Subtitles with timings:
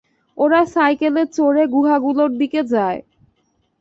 [0.37, 2.99] ওরা সাইকেলে চড়ে গুহাগুলোর দিকে যায়।